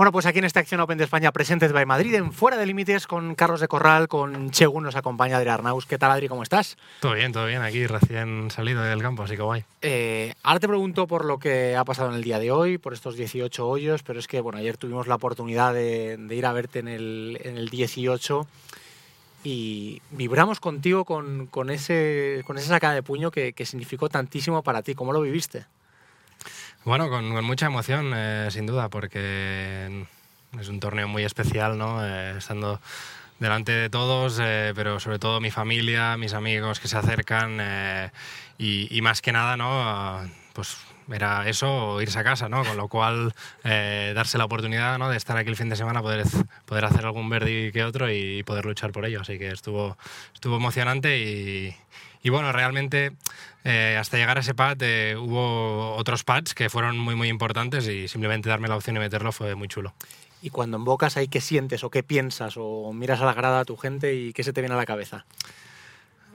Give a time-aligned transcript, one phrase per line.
[0.00, 2.64] Bueno, pues aquí en esta acción Open de España, presentes by Madrid, en Fuera de
[2.64, 5.84] Límites, con Carlos de Corral, con Chegun, nos acompaña Adri Arnaus.
[5.84, 6.26] ¿Qué tal, Adri?
[6.26, 6.78] ¿Cómo estás?
[7.00, 9.62] Todo bien, todo bien, aquí recién salido del campo, así que guay.
[9.82, 12.94] Eh, ahora te pregunto por lo que ha pasado en el día de hoy, por
[12.94, 16.78] estos 18 hoyos, pero es que, bueno, ayer tuvimos la oportunidad de, ir a verte
[16.78, 18.46] en el, en el 18
[19.44, 24.62] y vibramos contigo con, con, ese, con esa sacada de puño que, que significó tantísimo
[24.62, 24.94] para ti.
[24.94, 25.66] ¿Cómo lo viviste?
[26.84, 30.06] Bueno, con, mucha emoción, eh, sin duda, porque
[30.58, 32.02] es un torneo muy especial, ¿no?
[32.02, 32.80] Eh, estando
[33.38, 37.60] delante de todos, eh, pero sobre todo mi familia, mis amigos que se acercan
[38.56, 40.26] y, más que nada, ¿no?
[40.54, 40.78] Pues
[41.10, 42.64] era eso irse a casa, ¿no?
[42.64, 45.10] Con lo cual, darse la oportunidad ¿no?
[45.10, 46.24] de estar aquí el fin de semana, poder,
[46.64, 49.20] poder hacer algún verde que otro y poder luchar por ello.
[49.20, 49.98] Así que estuvo,
[50.32, 51.76] estuvo emocionante y,
[52.22, 53.12] y bueno, realmente
[53.64, 57.86] eh, hasta llegar a ese pad eh, hubo otros pads que fueron muy, muy importantes
[57.88, 59.94] y simplemente darme la opción y meterlo fue muy chulo.
[60.42, 62.54] Y cuando invocas ahí, ¿qué sientes o qué piensas?
[62.56, 64.86] ¿O miras a la grada a tu gente y qué se te viene a la
[64.86, 65.26] cabeza?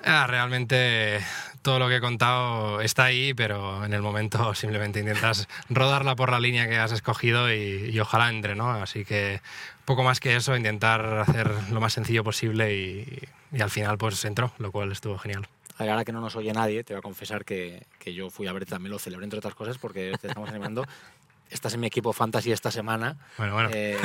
[0.03, 1.19] Ah, realmente
[1.63, 6.31] todo lo que he contado está ahí, pero en el momento simplemente intentas rodarla por
[6.31, 8.69] la línea que has escogido y, ojalá entre, ¿no?
[8.69, 9.41] Así que
[9.85, 14.23] poco más que eso, intentar hacer lo más sencillo posible y, y al final pues
[14.25, 15.47] entró, lo cual estuvo genial.
[15.77, 18.65] Ahora que no nos oye nadie, te voy a confesar que, yo fui a ver
[18.65, 20.85] también lo celebré entre otras cosas porque te estamos animando
[21.49, 23.17] estás en mi equipo fantasy esta semana.
[23.37, 23.69] Bueno, bueno.
[23.73, 23.97] Eh,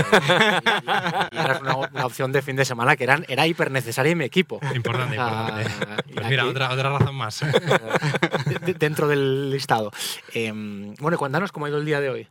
[1.32, 4.24] y, eras una, opción de fin de semana que eran, era hiper necesaria en mi
[4.24, 4.60] equipo.
[4.74, 5.70] Importante, importante.
[6.14, 7.40] pues mira, otra, otra razón más.
[8.78, 9.90] dentro del listado.
[10.34, 10.52] Eh,
[11.00, 12.28] bueno, cuéntanos cómo ha ido el día de hoy.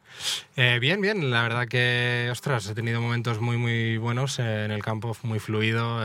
[0.56, 1.32] Eh, bien, bien.
[1.32, 6.00] La verdad que, ostras, he tenido momentos muy, muy buenos en el campo, muy fluido.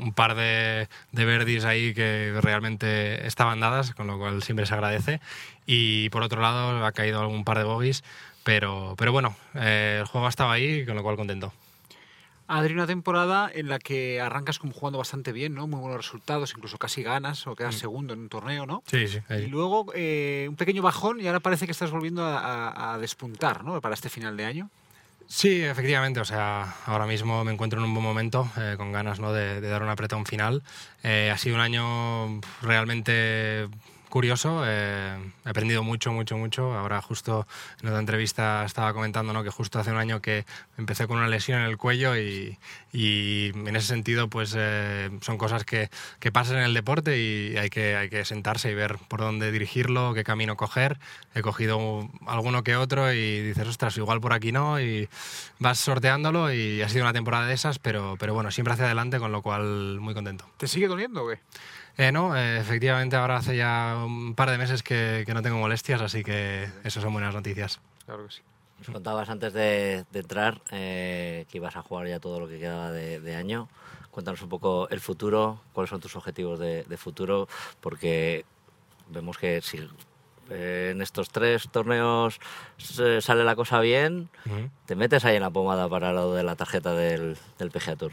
[0.00, 4.74] un par de, de verdis ahí que realmente estaban dadas, con lo cual siempre se
[4.74, 5.20] agradece.
[5.66, 8.04] Y por otro lado ha caído algún par de bogies,
[8.46, 11.52] pero, pero bueno, eh, el juego estaba ahí, con lo cual contento.
[12.46, 15.66] Adri, una temporada en la que arrancas como jugando bastante bien, ¿no?
[15.66, 17.78] Muy buenos resultados, incluso casi ganas o quedas mm.
[17.78, 18.84] segundo en un torneo, ¿no?
[18.86, 19.18] Sí, sí.
[19.30, 23.80] Y luego eh, un pequeño bajón y ahora parece que estás volviendo a, despuntar, ¿no?
[23.80, 24.70] Para este final de año.
[25.26, 26.20] Sí, efectivamente.
[26.20, 29.32] O sea, ahora mismo me encuentro en un buen momento, eh, con ganas ¿no?
[29.32, 30.62] de, dar un apretón final.
[31.02, 33.68] ha sido un año realmente
[34.16, 36.72] curioso, eh, he aprendido mucho, mucho, mucho.
[36.72, 37.46] Ahora justo
[37.82, 39.44] en otra entrevista estaba comentando ¿no?
[39.44, 40.46] que justo hace un año que
[40.78, 42.56] empecé con una lesión en el cuello y,
[42.94, 47.58] y en ese sentido pues eh, son cosas que, que, pasan en el deporte y
[47.58, 50.98] hay que, hay que sentarse y ver por dónde dirigirlo, qué camino coger.
[51.34, 55.10] He cogido alguno que otro y dices, ostras, igual por aquí no y
[55.58, 59.18] vas sorteándolo y ha sido una temporada de esas, pero, pero bueno, siempre hacia adelante,
[59.18, 60.46] con lo cual muy contento.
[60.56, 61.38] ¿Te sigue doliendo o qué?
[61.98, 66.02] Eh, no, eh, efectivamente ahora hace ya un par de meses que, no tengo molestias,
[66.02, 67.80] así que eso son buenas noticias.
[68.04, 68.42] Claro que sí.
[68.78, 72.90] Nos contabas antes de, entrar eh, que ibas a jugar ya todo lo que quedaba
[72.90, 73.68] de, año.
[74.10, 77.48] Cuéntanos un poco el futuro, cuáles son tus objetivos de, futuro,
[77.80, 78.44] porque
[79.08, 79.78] vemos que si
[80.50, 82.38] en estos tres torneos
[82.76, 84.28] sale la cosa bien,
[84.84, 88.12] te metes ahí en la pomada para lo de la tarjeta del, del PGA Tour.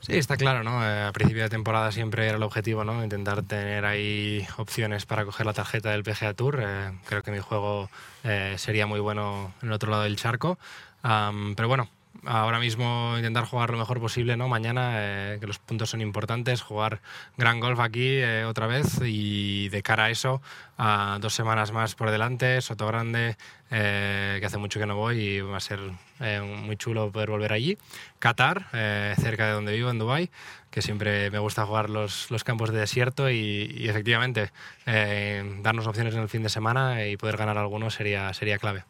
[0.00, 0.84] Sí, está claro, ¿no?
[0.84, 3.02] Eh, a principio de temporada siempre era el objetivo, ¿no?
[3.02, 6.60] Intentar tener ahí opciones para coger la tarjeta del PGA Tour.
[6.62, 7.90] Eh, creo que mi juego
[8.22, 10.58] eh, sería muy bueno en el otro lado del charco.
[11.02, 11.88] pero bueno,
[12.24, 14.48] ahora mismo intentar jugar lo mejor posible, ¿no?
[14.48, 17.00] Mañana, eh, que los puntos son importantes, jugar
[17.36, 20.40] gran golf aquí eh, otra vez y de cara a eso,
[20.78, 23.36] a dos semanas más por delante, Soto Grande,
[23.70, 25.80] eh, que hace mucho que no voy y va a ser
[26.18, 27.76] muy chulo poder volver allí.
[28.18, 30.30] Qatar, cerca de donde vivo, en Dubai
[30.70, 34.50] que siempre me gusta jugar los, los campos de desierto y, y efectivamente
[34.84, 38.84] darnos opciones en el fin de semana y poder ganar algunos sería, sería clave.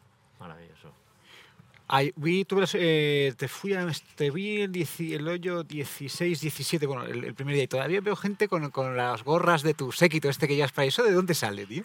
[1.89, 7.33] Ay, vi, eh, te fui a, te vi el, el hoyo 16, 17, bueno, el,
[7.33, 7.63] primer día.
[7.63, 10.73] Y todavía veo gente con, con, las gorras de tu séquito este que ya es
[10.73, 11.03] para eso.
[11.03, 11.83] ¿De dónde sale, tío?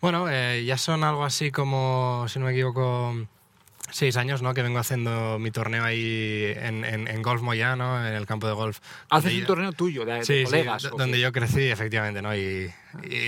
[0.00, 3.26] Bueno, eh, ya son algo así como, si no me equivoco,
[3.90, 4.54] seis años ¿no?
[4.54, 8.78] que vengo haciendo mi torneo ahí en, en, Golf Moyano, en el campo de golf.
[9.10, 10.82] ¿Haces un torneo tuyo, de, sí, colegas?
[10.82, 12.36] Sí, donde yo crecí, efectivamente, ¿no?
[12.36, 12.70] Y,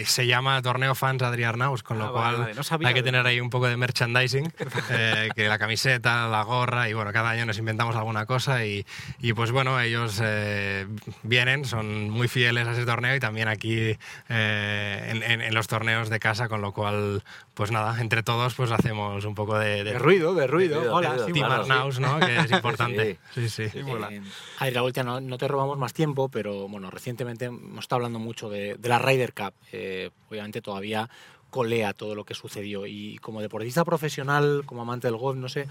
[0.04, 2.52] se llama Torneo Fans Adrián Naus, con lo ah, cual
[2.84, 4.52] hay que tener ahí un poco de merchandising,
[4.90, 8.86] eh, que la camiseta, la gorra, y bueno, cada año nos inventamos alguna cosa y,
[9.20, 10.86] y pues bueno, ellos eh,
[11.22, 13.96] vienen, son muy fieles a ese torneo y también aquí
[14.28, 17.22] eh, en, en, los torneos de casa, con lo cual,
[17.54, 19.84] pues nada, entre todos pues hacemos un poco de...
[19.84, 20.94] De, ruido, de ruido.
[20.94, 22.18] Hola, Team Arnaus, ¿no?
[22.20, 23.18] Que es importante.
[23.34, 23.68] Sí, sí.
[23.68, 23.80] sí.
[23.80, 28.88] no, no, te robamos más tiempo, pero bueno, recientemente hemos estado hablando mucho de, de
[28.88, 29.54] la Ryder Cup.
[29.72, 31.08] Eh, obviamente todavía
[31.50, 32.86] colea todo lo que sucedió.
[32.86, 35.68] Y como deportista profesional, como amante del golf, no sé,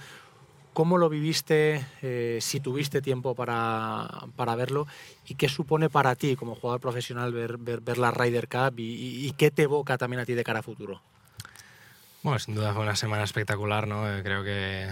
[0.76, 4.88] ¿Cómo lo viviste, eh, si tuviste tiempo para, para, verlo?
[5.26, 8.78] ¿Y qué supone para ti como jugador profesional ver, ver, la Ryder Cup?
[8.78, 11.02] Y, y, qué te evoca también a ti de cara a futuro?
[12.24, 14.06] Bueno, sin duda fue una semana espectacular, ¿no?
[14.06, 14.90] Eh, creo que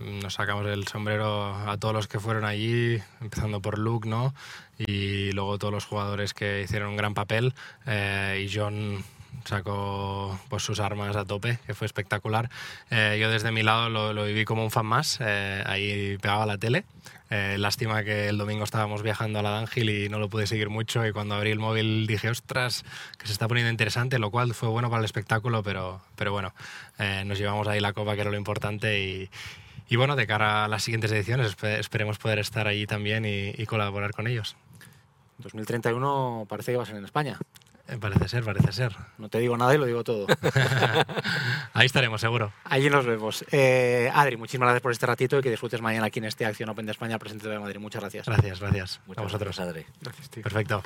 [0.00, 4.34] nos sacamos el sombrero a todos los que fueron allí, empezando por Luke, ¿no?
[4.78, 7.54] Y luego todos los jugadores que hicieron un gran papel.
[7.86, 9.04] Eh, y John
[9.44, 12.50] sacó pues, sus armas a tope, que fue espectacular.
[12.90, 16.46] Eh, yo desde mi lado lo, lo, viví como un fan más, eh, ahí pegaba
[16.46, 16.84] la tele.
[17.28, 20.70] Eh, lástima que el domingo estábamos viajando a la Dángil y no lo pude seguir
[20.70, 22.84] mucho y cuando abrí el móvil dije, ostras,
[23.18, 26.54] que se está poniendo interesante, lo cual fue bueno para el espectáculo, pero, pero bueno,
[27.24, 29.28] nos llevamos ahí la copa, que era lo importante y,
[29.88, 33.66] y bueno, de cara a las siguientes ediciones esperemos poder estar allí también y, y
[33.66, 34.56] colaborar con ellos.
[35.38, 37.38] 2031 parece que va a ser en España.
[37.88, 38.96] Eh, parece ser, parece ser.
[39.18, 40.26] No te digo nada y lo digo todo.
[41.72, 42.52] Ahí estaremos, seguro.
[42.64, 43.44] Allí nos vemos.
[43.52, 46.68] Eh, Adri, muchísimas gracias por este ratito y que disfrutes mañana aquí en este Acción
[46.68, 47.78] Open de España presente de Madrid.
[47.78, 48.26] Muchas gracias.
[48.26, 49.00] Gracias, gracias.
[49.06, 49.56] Muchas a vosotros.
[49.56, 49.86] Gracias, Adri.
[50.00, 50.42] Gracias, tío.
[50.42, 50.82] Perfecto.